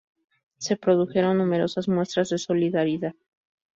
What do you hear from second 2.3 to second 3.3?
solidaridad.